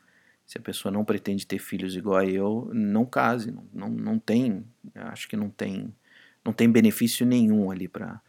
[0.45, 4.19] Se a pessoa não pretende ter filhos igual a eu, não case, não, não, não
[4.19, 4.65] tem,
[4.95, 5.93] acho que não tem
[6.47, 8.21] não tem benefício nenhum ali para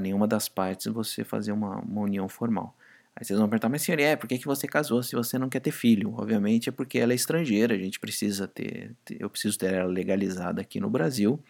[0.00, 2.76] nenhuma das partes você fazer uma, uma união formal.
[3.14, 5.48] Aí vocês vão perguntar, mas senhor, é, por que, que você casou se você não
[5.48, 6.12] quer ter filho?
[6.18, 9.88] Obviamente é porque ela é estrangeira, a gente precisa ter, ter eu preciso ter ela
[9.88, 11.40] legalizada aqui no Brasil,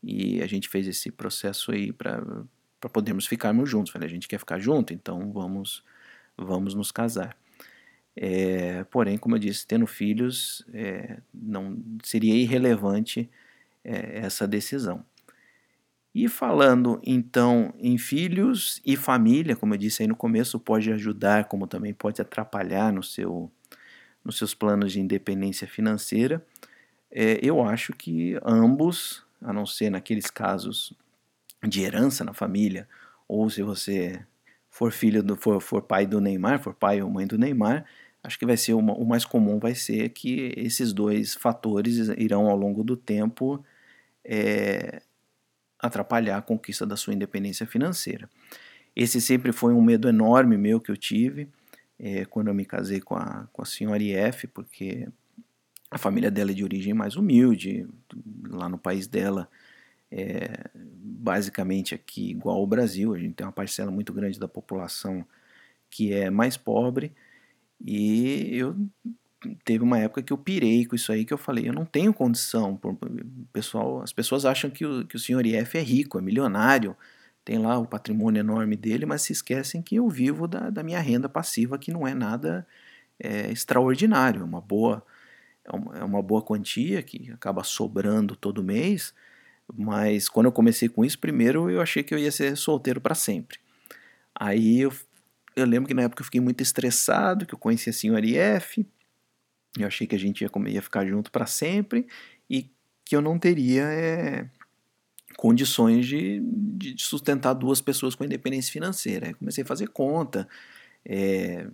[0.00, 2.22] e a gente fez esse processo aí para
[2.92, 3.92] podermos ficarmos juntos.
[3.92, 5.82] Falei, a gente quer ficar junto, então vamos,
[6.38, 7.36] vamos nos casar.
[8.14, 13.28] É, porém, como eu disse, tendo filhos é, não seria irrelevante
[13.84, 15.04] é, essa decisão.
[16.18, 21.44] E falando então em filhos e família, como eu disse aí no começo, pode ajudar,
[21.44, 23.52] como também pode atrapalhar no seu,
[24.24, 26.42] nos seus planos de independência financeira.
[27.10, 30.94] É, eu acho que ambos, a não ser naqueles casos
[31.62, 32.88] de herança na família,
[33.28, 34.18] ou se você
[34.70, 37.84] for filho do, for, for pai do Neymar, for pai ou mãe do Neymar,
[38.22, 42.48] acho que vai ser uma, o mais comum vai ser que esses dois fatores irão
[42.48, 43.62] ao longo do tempo
[44.24, 45.02] é,
[45.78, 48.28] atrapalhar a conquista da sua independência financeira.
[48.94, 51.48] Esse sempre foi um medo enorme meu que eu tive
[51.98, 55.08] é, quando eu me casei com a, com a senhora IF, porque
[55.90, 57.86] a família dela é de origem mais humilde,
[58.48, 59.48] lá no país dela,
[60.10, 65.26] é, basicamente aqui igual ao Brasil, a gente tem uma parcela muito grande da população
[65.90, 67.12] que é mais pobre,
[67.80, 68.76] e eu
[69.64, 72.12] teve uma época que eu pirei com isso aí, que eu falei, eu não tenho
[72.12, 72.78] condição.
[73.52, 76.96] Pessoal, as pessoas acham que o, que o senhor IF é rico, é milionário,
[77.44, 81.00] tem lá o patrimônio enorme dele, mas se esquecem que eu vivo da, da minha
[81.00, 82.66] renda passiva, que não é nada
[83.20, 85.04] é, extraordinário, é uma boa
[85.64, 89.12] é uma, é boa quantia que acaba sobrando todo mês,
[89.74, 93.14] mas quando eu comecei com isso, primeiro eu achei que eu ia ser solteiro para
[93.14, 93.58] sempre.
[94.34, 94.92] Aí eu,
[95.56, 98.86] eu lembro que na época eu fiquei muito estressado, que eu conheci a senhora IF,
[99.82, 102.06] eu achei que a gente ia, ia ficar junto para sempre
[102.48, 102.70] e
[103.04, 104.48] que eu não teria é,
[105.36, 109.28] condições de, de, sustentar duas pessoas com independência financeira.
[109.28, 110.48] Aí comecei a fazer conta,
[111.04, 111.68] é,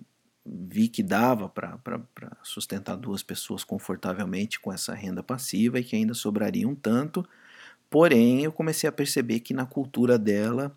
[0.45, 6.15] vi que dava para sustentar duas pessoas confortavelmente com essa renda passiva e que ainda
[6.15, 7.27] sobraria um tanto.
[7.89, 10.77] Porém, eu comecei a perceber que na cultura dela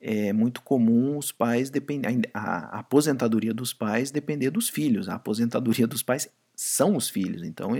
[0.00, 5.08] é muito comum os pais depender a aposentadoria dos pais depender dos filhos.
[5.08, 6.28] A aposentadoria dos pais
[6.62, 7.42] são os filhos.
[7.42, 7.70] Então,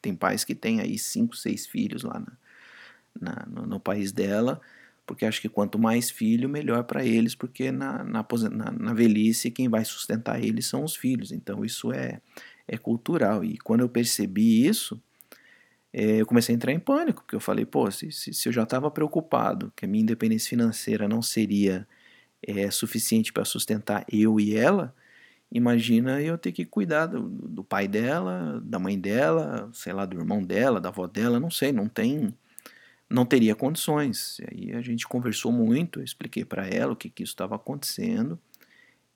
[0.00, 2.32] tem pais que têm aí cinco, seis filhos lá na,
[3.20, 4.60] na, no, no, país dela,
[5.04, 8.24] porque acho que quanto mais filho, melhor para eles, porque na, na,
[8.70, 11.32] na, velhice quem vai sustentar eles são os filhos.
[11.32, 12.20] Então, isso é,
[12.68, 13.44] é cultural.
[13.44, 15.02] E quando eu percebi isso,
[15.92, 18.52] é, eu comecei a entrar em pânico, porque eu falei, pô, se, se, se eu
[18.52, 21.84] já estava preocupado que a minha independência financeira não seria
[22.40, 24.94] é, suficiente para sustentar eu e ela,
[25.54, 30.18] Imagina eu ter que cuidar do, do, pai dela, da mãe dela, sei lá, do
[30.18, 32.34] irmão dela, da avó dela, não sei, não tem,
[33.08, 34.40] não teria condições.
[34.40, 37.54] E aí a gente conversou muito, eu expliquei para ela o que, que isso estava
[37.54, 38.36] acontecendo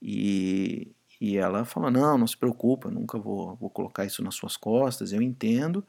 [0.01, 4.57] e, e ela falou: não, não se preocupa, nunca vou, vou colocar isso nas suas
[4.57, 5.85] costas, eu entendo.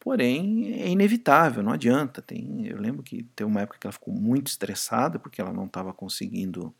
[0.00, 2.22] Porém, é inevitável, não adianta.
[2.22, 5.66] Tem, eu lembro que teve uma época que ela ficou muito estressada porque ela não
[5.66, 6.74] estava conseguindo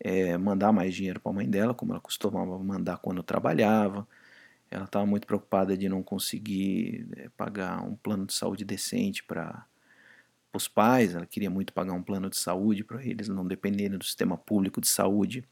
[0.00, 4.06] é, mandar mais dinheiro para a mãe dela, como ela costumava mandar quando trabalhava.
[4.70, 9.66] Ela estava muito preocupada de não conseguir é, pagar um plano de saúde decente para
[10.52, 11.14] os pais.
[11.14, 14.80] Ela queria muito pagar um plano de saúde para eles não dependerem do sistema público
[14.80, 15.44] de saúde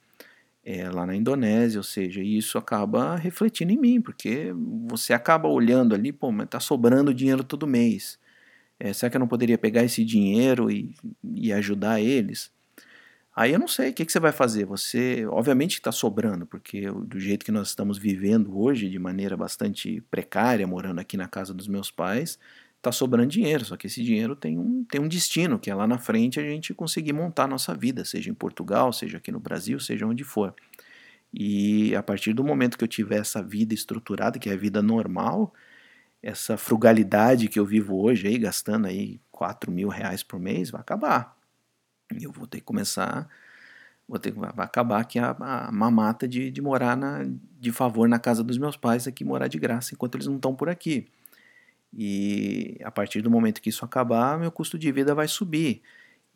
[0.64, 1.78] é, lá na Indonésia.
[1.80, 4.52] Ou seja, isso acaba refletindo em mim, porque
[4.88, 8.18] você acaba olhando ali, pô, mas está sobrando dinheiro todo mês.
[8.78, 12.52] É, será que eu não poderia pegar esse dinheiro e, e ajudar eles?
[13.36, 14.64] Aí eu não sei o que, que você vai fazer.
[14.64, 20.00] Você, obviamente, está sobrando, porque do jeito que nós estamos vivendo hoje, de maneira bastante
[20.10, 22.38] precária, morando aqui na casa dos meus pais,
[22.80, 25.86] tá sobrando dinheiro, só que esse dinheiro tem um, tem um destino, que é lá
[25.86, 29.40] na frente a gente conseguir montar a nossa vida, seja em Portugal, seja aqui no
[29.40, 30.54] Brasil, seja onde for.
[31.32, 34.80] E a partir do momento que eu tiver essa vida estruturada, que é a vida
[34.82, 35.52] normal,
[36.22, 40.80] essa frugalidade que eu vivo hoje aí, gastando aí 4 mil reais por mês, vai
[40.80, 41.35] acabar.
[42.20, 43.28] Eu vou ter que começar,
[44.08, 47.26] vou ter, vai acabar aqui a, a mamata de, de morar na,
[47.58, 50.54] de favor na casa dos meus pais, aqui morar de graça enquanto eles não estão
[50.54, 51.08] por aqui.
[51.92, 55.82] E a partir do momento que isso acabar, meu custo de vida vai subir.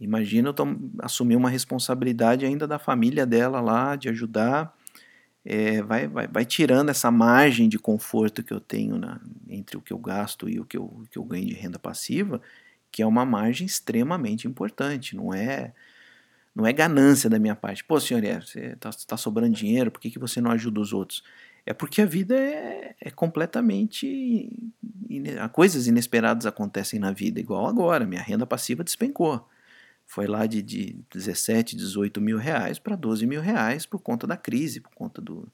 [0.01, 0.55] Imagina eu
[1.01, 4.75] assumir uma responsabilidade ainda da família dela lá, de ajudar.
[5.45, 9.81] É, vai, vai, vai tirando essa margem de conforto que eu tenho na, entre o
[9.81, 12.41] que eu gasto e o que eu, que eu ganho de renda passiva,
[12.91, 15.17] que é uma margem extremamente importante.
[15.17, 15.73] Não é
[16.55, 17.85] não é ganância da minha parte.
[17.85, 20.93] Pô, senhor, é, você está tá sobrando dinheiro, por que, que você não ajuda os
[20.93, 21.23] outros?
[21.65, 24.51] É porque a vida é, é completamente.
[25.53, 28.07] Coisas inesperadas acontecem na vida, igual agora.
[28.07, 29.49] Minha renda passiva despencou.
[30.07, 34.37] Foi lá de, de 17, 18 mil reais para 12 mil reais por conta da
[34.37, 35.47] crise, por conta do,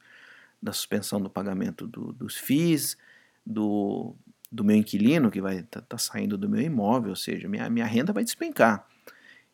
[0.63, 2.97] da suspensão do pagamento do, dos FIIs,
[3.45, 4.17] do,
[4.51, 7.69] do meu inquilino que vai estar tá, tá saindo do meu imóvel, ou seja, minha,
[7.69, 8.87] minha renda vai despencar.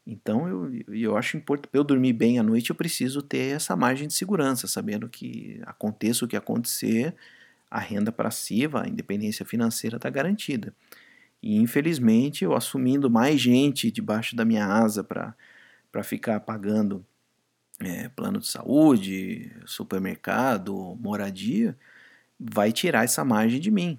[0.07, 3.77] Então eu, eu acho importante, para eu dormir bem à noite, eu preciso ter essa
[3.77, 7.15] margem de segurança, sabendo que aconteça o que acontecer,
[7.71, 10.75] a renda passiva, a independência financeira está garantida.
[11.43, 17.05] E infelizmente, eu assumindo mais gente debaixo da minha asa para ficar pagando
[17.81, 21.77] é, plano de saúde, supermercado, moradia,
[22.39, 23.99] vai tirar essa margem de mim.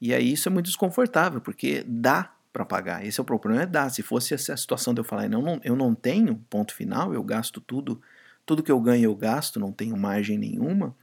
[0.00, 3.04] E aí isso é muito desconfortável, porque dá para pagar.
[3.04, 3.90] Esse é o problema, é dar.
[3.90, 7.22] Se fosse essa situação de eu falar, não, não, eu não tenho ponto final, eu
[7.22, 8.00] gasto tudo,
[8.44, 10.96] tudo que eu ganho eu gasto, não tenho margem nenhuma,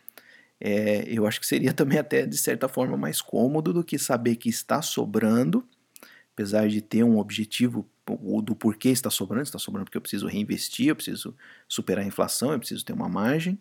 [0.59, 4.37] é, eu acho que seria também até de certa forma mais cômodo do que saber
[4.37, 5.67] que está sobrando,
[6.33, 7.87] apesar de ter um objetivo
[8.43, 11.35] do porquê está sobrando, está sobrando porque eu preciso reinvestir, eu preciso
[11.67, 13.59] superar a inflação, eu preciso ter uma margem.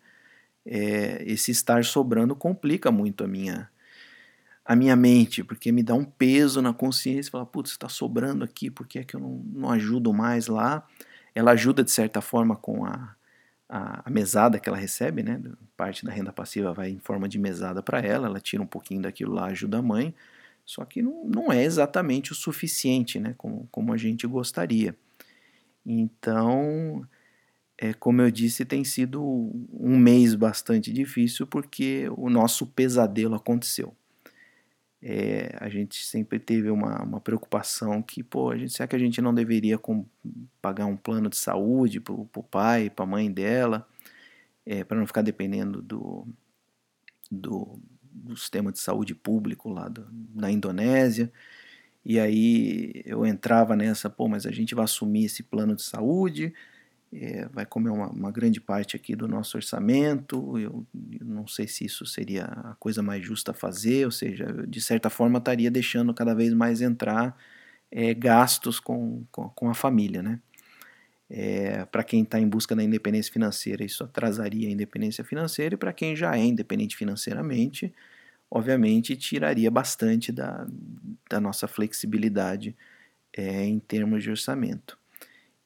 [0.65, 3.69] É, esse estar sobrando complica muito a minha
[4.65, 8.71] a minha mente, porque me dá um peso na consciência, fala, putz, está sobrando aqui,
[8.71, 10.87] por que é que eu não, não ajudo mais lá?
[11.35, 13.17] Ela ajuda de certa forma com a,
[13.69, 15.41] a, a, mesada que ela recebe, né?
[15.77, 19.03] Parte da renda passiva vai em forma de mesada para ela, ela tira um pouquinho
[19.03, 20.15] daquilo lá, ajuda a mãe,
[20.65, 23.35] só que não, não é exatamente o suficiente, né?
[23.37, 24.97] Como, como a gente gostaria.
[25.85, 27.07] Então,
[27.79, 29.21] é, como eu disse, tem sido
[29.73, 33.97] um mês bastante difícil porque o nosso pesadelo aconteceu
[35.03, 38.99] é, a gente sempre teve uma, uma preocupação que, pô, a gente, será que a
[38.99, 40.07] gente não deveria com,
[40.61, 43.89] pagar um plano de saúde para o pai, para a mãe dela,
[44.65, 46.27] é, para não ficar dependendo do,
[47.29, 47.81] do,
[48.13, 50.07] do, sistema de saúde público lá do,
[50.49, 51.33] Indonésia.
[52.05, 56.55] E aí eu entrava nessa, pô, mas a gente vai assumir esse plano de saúde,
[57.13, 60.59] é, vai comer uma, uma, grande parte aqui do nosso orçamento.
[60.59, 60.87] Eu,
[61.21, 64.67] eu, não sei se isso seria a coisa mais justa a fazer, ou seja, eu,
[64.67, 67.37] de certa forma estaria deixando cada vez mais entrar
[67.91, 70.41] é, gastos com, com, com, a família, né?
[71.29, 75.79] É, para quem está em busca da independência financeira, isso atrasaria a independência financeira, e
[75.79, 77.93] para quem já é independente financeiramente,
[78.51, 80.67] obviamente tiraria bastante da,
[81.31, 82.77] da nossa flexibilidade
[83.35, 85.02] é, em termos de orçamento.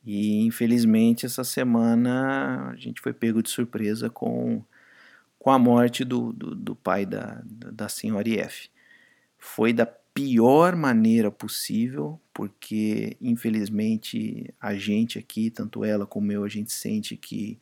[0.06, 4.62] E infelizmente essa semana a gente foi pego de surpresa com,
[5.36, 8.70] com a morte do, do, do pai da, da senhora IF.
[9.36, 16.48] Foi da pior maneira possível, porque infelizmente a gente aqui, tanto ela como eu, a
[16.48, 17.58] gente sente que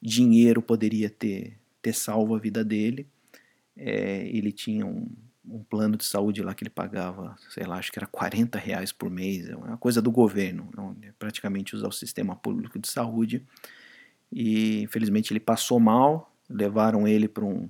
[0.00, 3.06] dinheiro poderia ter, ter salvo a vida dele.
[3.76, 5.06] É, ele tinha um,
[5.44, 8.92] um plano de saúde lá que ele pagava, sei lá, acho que era 40 reais
[8.92, 10.70] por mês, é uma coisa do governo,
[11.02, 13.44] é praticamente usar o sistema público de saúde.
[14.30, 17.68] E infelizmente ele passou mal, levaram ele para um.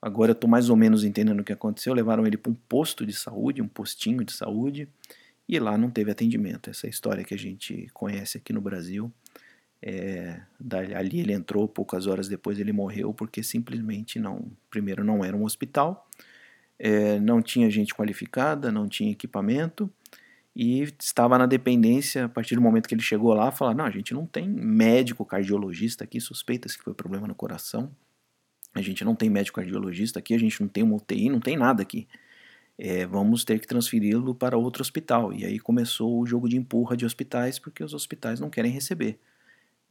[0.00, 1.92] Agora eu estou mais ou menos entendendo o que aconteceu.
[1.92, 4.88] Levaram ele para um posto de saúde, um postinho de saúde,
[5.48, 6.70] e lá não teve atendimento.
[6.70, 9.12] Essa é história que a gente conhece aqui no Brasil.
[9.82, 10.40] É,
[10.96, 14.50] ali ele entrou, poucas horas depois ele morreu, porque simplesmente não.
[14.70, 16.08] Primeiro, não era um hospital
[16.78, 19.90] é, não tinha gente qualificada, não tinha equipamento
[20.54, 23.90] e estava na dependência a partir do momento que ele chegou lá, falar, não, a
[23.90, 27.90] gente não tem médico cardiologista aqui, suspeita-se que foi problema no coração,
[28.74, 31.56] a gente não tem médico cardiologista aqui, a gente não tem uma UTI, não tem
[31.56, 32.06] nada aqui.
[32.78, 35.32] É, vamos ter que transferi-lo para outro hospital.
[35.32, 39.18] E aí começou o jogo de empurra de hospitais, porque os hospitais não querem receber.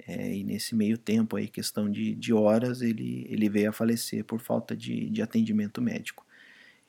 [0.08, 4.24] É, e nesse meio tempo, aí, questão de, de horas, ele, ele veio a falecer
[4.24, 6.26] por falta de, de atendimento médico.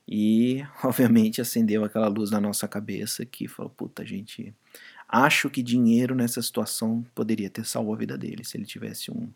[0.08, 4.54] E, obviamente, acendeu aquela luz na nossa cabeça que falou: puta, gente,
[5.08, 8.44] acho que dinheiro nessa situação poderia ter salvo a vida dele.
[8.44, 9.28] Se ele tivesse um,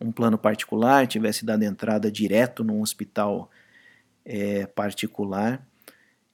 [0.00, 3.50] um plano particular, tivesse dado entrada direto num hospital
[4.24, 5.64] é, particular,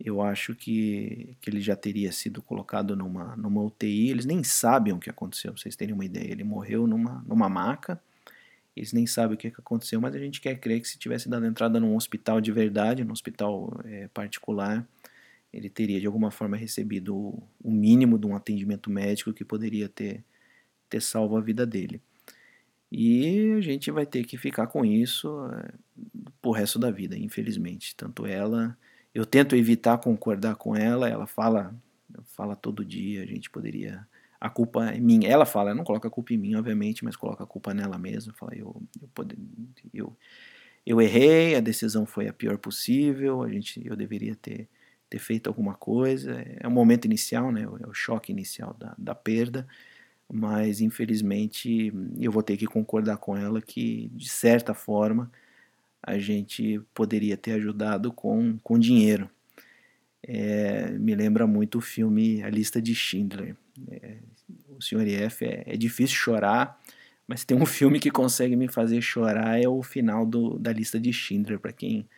[0.04, 4.10] eu acho que, que ele já teria sido colocado numa, numa UTI.
[4.10, 6.32] Eles nem sabem o que aconteceu, pra vocês terem uma ideia.
[6.32, 8.00] Ele morreu numa, numa maca,
[8.74, 11.44] eles nem sabem o que aconteceu, mas a gente quer crer que se tivesse dado
[11.46, 14.86] entrada num hospital de verdade, num hospital é, particular,
[15.52, 20.24] ele teria de alguma forma recebido o mínimo de um atendimento médico que poderia ter,
[20.88, 22.00] ter salvo a vida dele.
[22.90, 25.72] E a gente vai ter que ficar com isso é,
[26.40, 27.94] pro resto da vida, infelizmente.
[27.94, 28.76] Tanto ela,
[29.14, 31.74] eu tento evitar concordar com ela, ela fala,
[32.24, 34.06] fala todo dia, a gente poderia
[34.42, 35.28] a culpa é minha.
[35.28, 37.96] Ela fala, eu não coloca a culpa em mim, obviamente, mas coloca a culpa nela
[37.96, 38.34] mesma.
[38.34, 39.08] Fala, eu, eu,
[39.94, 40.16] eu,
[40.84, 44.68] eu errei, a decisão foi a pior possível, a gente, eu deveria ter,
[45.08, 46.44] ter feito alguma coisa.
[46.58, 47.62] É o momento inicial, né?
[47.62, 49.64] É o choque inicial da, da perda.
[50.28, 55.30] Mas infelizmente eu vou ter que concordar com ela que, de certa forma,
[56.02, 59.30] a gente poderia ter ajudado com, com dinheiro.
[60.20, 63.56] É, me lembra muito o filme A Lista de Schindler.
[63.90, 64.18] É,
[64.68, 65.08] o Sr.
[65.08, 66.80] F é, é, difícil chorar,
[67.26, 70.98] mas tem um filme que consegue me fazer chorar é o final do, da Lista
[70.98, 72.08] de Schindler para quem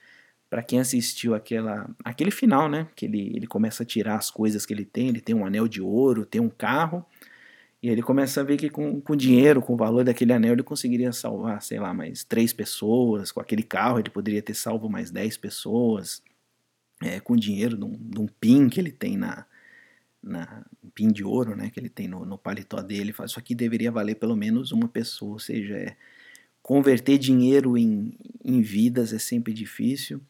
[0.50, 2.86] para quem assistiu aquela aquele final, né?
[2.94, 5.08] Que ele, ele começa a tirar as coisas que ele tem.
[5.08, 7.04] Ele tem um anel de ouro, tem um carro
[7.84, 10.62] e ele começa a ver que com, com dinheiro, com o valor daquele anel, ele
[10.62, 13.30] conseguiria salvar, sei lá, mais três pessoas.
[13.30, 16.22] Com aquele carro, ele poderia ter salvo mais dez pessoas
[17.02, 19.44] é, com dinheiro de um, de um PIN que ele tem na,
[20.24, 23.38] na um PIN de ouro, né, que ele tem no, no paletó dele, fala, isso
[23.38, 25.96] aqui deveria valer pelo menos uma pessoa, ou seja, é,
[26.62, 30.20] converter dinheiro em, em vidas é sempre difícil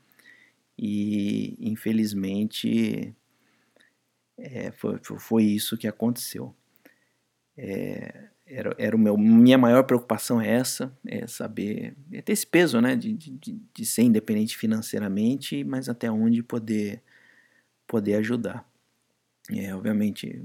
[0.77, 3.15] e infelizmente
[4.37, 6.55] é, foi, foi isso que aconteceu.
[7.57, 12.47] É, era, era o meu, minha maior preocupação é essa, é saber, é ter esse
[12.47, 17.01] peso, né, de, de, de ser independente financeiramente, mas até onde poder,
[17.87, 18.69] poder ajudar.
[19.51, 20.43] É, obviamente,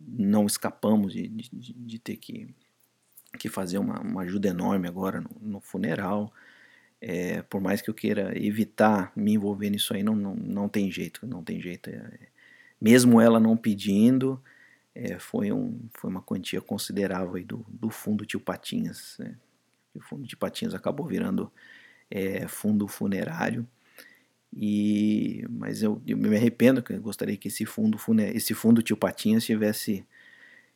[0.00, 2.54] não escapamos de, de, de, ter que,
[3.38, 6.32] que fazer uma, uma ajuda enorme agora no, no funeral.
[7.00, 10.90] É, por mais que eu queira evitar me envolver nisso aí, não, não, não tem
[10.90, 11.90] jeito, não tem jeito.
[11.90, 12.28] É,
[12.80, 14.42] mesmo ela não pedindo,
[14.94, 19.16] é, foi, um, foi uma quantia considerável aí do, do fundo Tio Patinhas.
[19.18, 19.36] Né?
[19.94, 21.50] O fundo de Patinhas acabou virando
[22.10, 23.66] é, fundo funerário.
[24.54, 27.98] E, mas eu, eu, me arrependo, que eu gostaria que esse fundo,
[28.34, 30.04] esse fundo Tio Patinhas tivesse,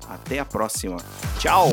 [0.07, 0.97] Até a próxima.
[1.39, 1.69] Tchau!